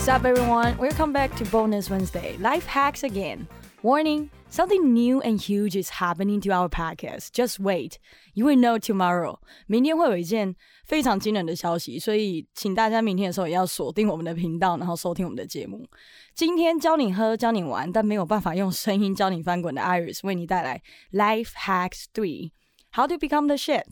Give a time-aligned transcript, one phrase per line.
[0.00, 0.76] What's up, everyone?
[0.78, 3.46] Welcome back to Bonus Wednesday Life Hacks again.
[3.82, 7.32] Warning something new and huge is happening to our podcast.
[7.32, 7.98] Just wait,
[8.34, 9.38] you will know tomorrow.
[9.66, 10.54] 明天会有一件
[10.86, 15.86] 非常惊人的消息，所以请大家明天的时候也要锁定我们的频道，然后收听我们的节目。
[16.34, 22.52] 今天教你喝，教你玩，但没有办法用声音教你翻滚的 Iris 为你带来 Life Hacks Three:
[22.94, 23.84] How to Become the Shit。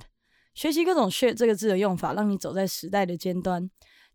[0.54, 3.68] 学习各种 shit 这个字的用法，让你走在时代的尖端。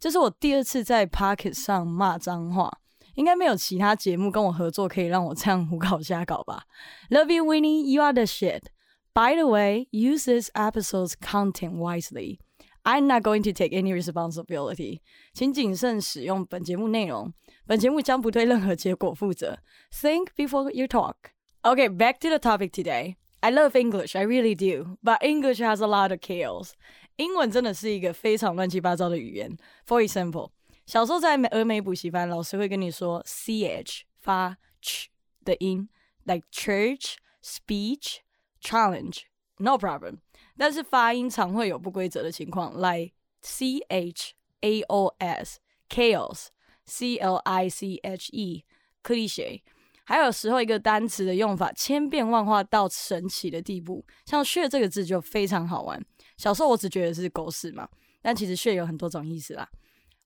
[0.03, 2.79] 这是我第二次在 Pocket 上骂脏话。
[3.15, 6.63] 应该没有其他节目跟我合作可以让我这样胡搞瞎搞吧？
[7.09, 7.91] Love you, Winnie.
[7.91, 8.67] You are the shit.
[9.13, 12.39] By the way, use this episode's content wisely.
[12.83, 15.01] I'm not going to take any responsibility.
[15.33, 17.33] 请谨慎使用本节目内容。
[17.65, 19.59] 本节目将不对任何结果负责。
[19.91, 21.15] Think before you talk.
[21.63, 23.15] Okay, back to the topic today.
[23.41, 26.71] I love English, I really do, but English has a lot of chaos.
[27.16, 29.56] 英文真的是一个非常乱七八糟的语言。
[29.86, 30.50] For example.
[30.86, 35.06] 小时候在美俄美补习班，老师会跟你说 ch 发 ch
[35.42, 35.88] 的音
[36.25, 38.19] ，like church, speech,
[38.61, 39.22] challenge,
[39.56, 40.19] no problem。
[40.58, 46.48] 但是发音常会有不规则的情况，like ch a o s chaos,
[46.84, 48.64] c l i c h e
[49.03, 49.62] cliche。
[50.05, 56.05] 还有时候一个单词的用法千变万化到神奇的地步，像“血”这个字就非常好玩。
[56.38, 57.88] 小时候我只觉得是狗屎嘛，
[58.22, 59.69] 但其实“血”有很多种意思啦。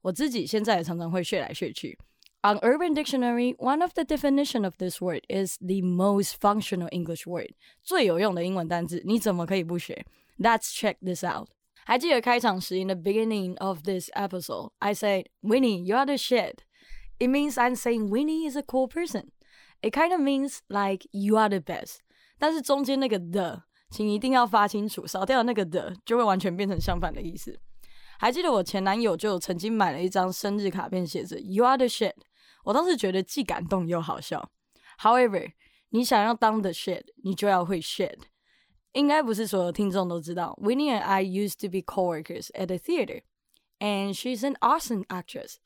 [0.02, 1.98] 我自己现在也常常会学来学去。
[2.42, 10.06] On Urban Dictionary, one of the definition of this word is the most functional English word，最有用的英文单字，你怎么可以不学？
[10.38, 11.48] Let's check this out.
[11.86, 16.60] 还记得开场时，in the beginning of this episode, I said, Winnie, you are the shit.
[17.20, 19.32] It means I'm saying Winnie is a cool person.
[19.82, 22.00] It kind of means like you are the best.
[22.38, 27.59] 但是中间那个 the， 请一定要发清楚，少掉那个的就会完全变成相反的意思。
[28.19, 32.15] 还记得我前男友就曾经买了一张生日卡片，写着 “You are the shit”。
[32.65, 34.51] 我当时觉得既感动又好笑。
[35.01, 35.53] However，
[35.91, 38.19] 你想要当 the shit，你就要会 shit。
[38.93, 45.57] 应该不是所有听众都知道，Winnie and I used to be coworkers at the theater，and she's an awesome actress。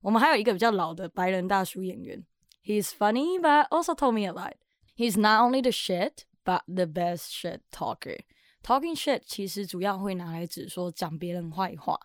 [0.00, 2.24] 我们还有一个比较老的白人大叔演员。
[2.64, 4.54] He's funny, but also told me a lot.
[4.96, 8.19] He's not only the shit, but the best shit talker.
[8.63, 11.99] Talking shit 其实主要会拿来指说讲别人坏话，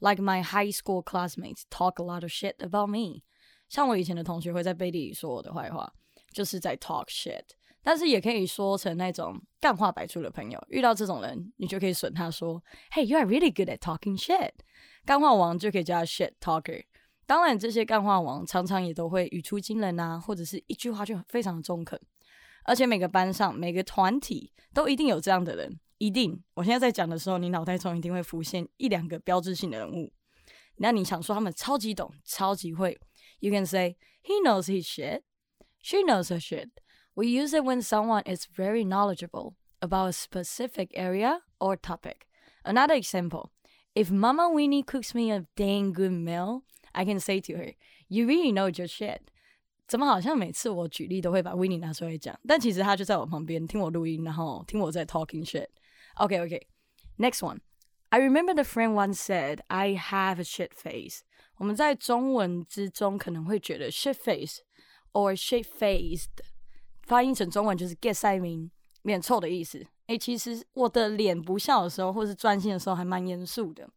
[0.00, 3.22] like my high school classmates talk a lot of shit about me。
[3.68, 5.92] 像我以前的同学会在背地里说我的坏话，
[6.32, 7.44] 就是在 talk shit。
[7.82, 12.60] 但是也可以说成那种干话百出的朋友，遇到这种人，你就可以损他说：“
[12.92, 14.50] Hey, you are really good at talking shit。”
[15.06, 16.84] 干话王就可以叫 shit talker。
[17.24, 21.98] 当然，这些干话王常常也都会语出惊人啊，或者是一句话就非常的中肯。
[22.64, 25.80] 而且每个班上、每个团体都一定有这样的人。
[25.98, 30.10] 一定，我现在在讲的时候，你脑袋中一定会浮现一两个标志性的人物。
[30.76, 32.98] 那你想说他们超级懂、超级会，
[33.40, 35.20] you can say he knows his shit,
[35.82, 36.70] she knows her shit.
[37.12, 42.26] We use it when someone is very knowledgeable about a specific area or topic.
[42.62, 43.50] Another example,
[43.94, 46.62] if Mama Winnie cooks me a dang good meal,
[46.92, 47.74] I can say to her,
[48.08, 49.30] "You really know your shit."
[49.87, 55.67] 怎么好像每次我举例都会把 Winnie 拿出来讲，但其实他就在我旁边听我录音，然后听我在 talking shit。
[56.15, 57.59] OK OK，Next one.
[58.09, 61.19] I remember the friend once said, I have a shit face.
[61.57, 64.59] 我们在中文之中可能会觉得 shit face
[65.13, 66.29] or shit faced
[67.03, 68.71] 发音成中文就是 get 塞明
[69.03, 69.85] 脸臭的意思。
[70.07, 73.89] 诶，其实我的脸不笑的时候，或是专心的时候，还蛮严肃的。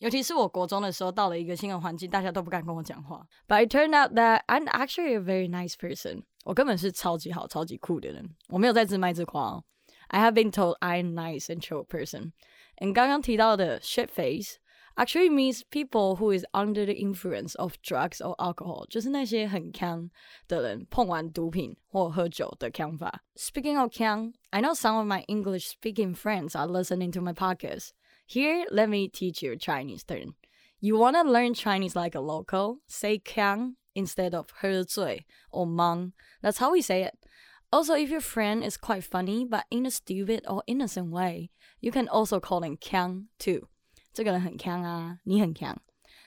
[0.00, 3.26] 尤其是我国中的时候，到了一个新的环境，大家都不敢跟我讲话。
[3.48, 6.24] But it turned out that I'm actually a very nice person。
[6.44, 8.28] 我根本是超级好、超级酷的人。
[8.48, 9.64] 我没有在自卖自夸哦。
[10.08, 12.32] I have been told I'm nice and chill person.
[12.76, 14.58] And 刚刚提到的 shit face
[14.96, 20.08] actually means people who is under the influence of drugs or alcohol，就是那些很强
[20.46, 23.22] 的人碰完毒品或喝酒的强法。
[23.34, 27.88] Speaking of 强，I know some of my English speaking friends are listening to my podcast.
[28.30, 30.34] Here, let me teach you a Chinese term.
[30.80, 32.80] You want to learn Chinese like a local?
[32.86, 36.12] Say 强 instead of 喝醉 or 忙.
[36.42, 37.14] That's how we say it.
[37.70, 41.50] Also, if your friend is quite funny but in a stupid or innocent way,
[41.80, 43.68] you can also call them 强 too.
[44.12, 45.76] 这个人很强啊，你很强。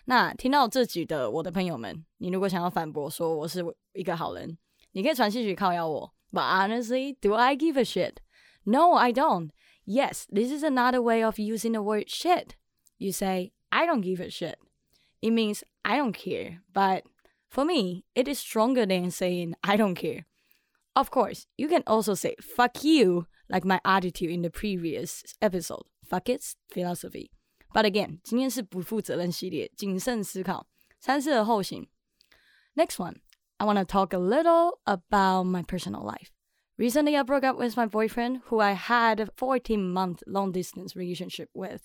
[0.06, 3.64] 那听到这句的我的朋友们，你如果想要反驳说我是
[3.94, 4.58] 一个好人，
[4.92, 6.14] 你可以传信息靠邀我。
[6.32, 8.16] But honestly, do I give a shit?
[8.64, 9.50] No, I don't.
[9.86, 12.56] Yes, this is another way of using the word shit.
[12.98, 14.60] You say, I don't give a shit.
[15.22, 16.62] It means I don't care.
[16.74, 17.04] But
[17.50, 20.26] for me, it is stronger than saying I don't care.
[20.96, 25.84] Of course, you can also say fuck you, like my attitude in the previous episode.
[26.06, 27.32] Fuck it's philosophy.
[27.74, 30.68] But again, 今天是不负责任系列，谨慎思考，
[31.00, 31.88] 三思而后行。
[32.76, 33.22] Next one,
[33.58, 36.32] I want to talk a little about my personal life.
[36.78, 40.96] Recently, I broke up with my boyfriend, who I had a 14 month long distance
[40.96, 41.82] relationship with.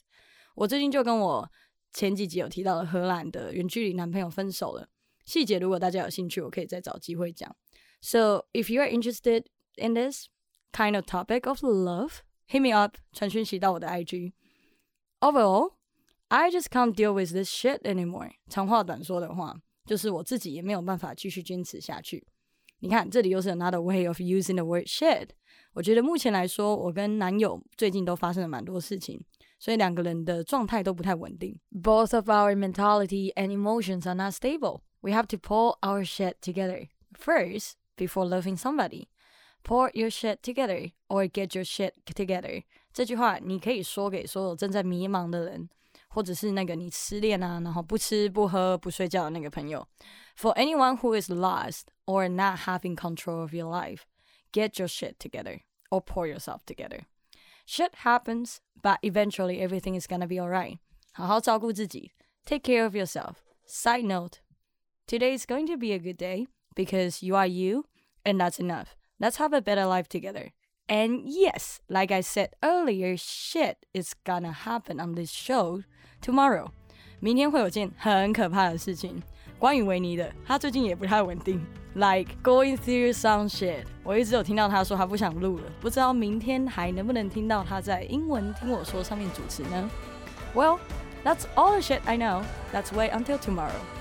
[0.54, 1.50] 我最近就跟我
[1.92, 4.88] 前几集有提到的荷兰的远距离男朋友分手了。
[5.24, 7.56] 细节如果大家有兴趣，我可以再找机会讲。
[8.00, 10.28] So if you are interested in this
[10.72, 15.72] kind of topic of love, hit me up，传讯息到我的 IG。Overall,
[16.28, 18.32] I just can't deal with this shit anymore。
[18.48, 22.26] 长话短说的话，就是我自己也没有办法继续坚持下去。
[22.80, 25.28] 你看，这里又是 another way of using the word shit。
[25.72, 29.20] 我觉得目前来说，我跟男友最近都发生了蛮多事情，
[29.58, 31.58] 所以两个人的状态都不太稳定。
[31.70, 34.82] Both of our mentality and emotions are not stable.
[35.00, 36.88] We have to pull our shit together
[37.18, 39.06] first before loving somebody.
[39.64, 42.62] Pull your shit together or get your shit together.
[42.92, 45.68] 这句话你可以说给所有正在迷茫的人，
[46.08, 49.86] 或者是那个你失恋啊，然后不吃不喝不睡觉的那个朋友。
[50.36, 54.06] For anyone who is lost or not having control of your life,
[54.52, 57.06] get your shit together or pull yourself together.
[57.66, 60.78] Shit happens, but eventually everything is gonna be alright.
[61.12, 62.12] 好好照顾自己，
[62.44, 63.36] take care of yourself.
[63.66, 64.40] Side note,
[65.06, 67.84] today is going to be a good day because you are you,
[68.24, 68.96] and that's enough.
[69.18, 70.52] Let's have a better life together.
[70.86, 75.82] And yes, like I said earlier, shit is gonna happen on this show
[76.20, 76.72] tomorrow.
[77.20, 79.22] 明天会有件很可怕的事情。
[79.59, 81.61] 关于维尼的，他最近也不太稳定
[81.95, 83.83] ，like going through some shit。
[84.03, 89.89] 我一直有听到他说他不想录了，不知道明天还能不能听到他在英文听我说上面主持呢
[90.55, 90.79] ？Well,
[91.25, 92.43] that's all the shit I know.
[92.73, 93.98] That's wait until tomorrow.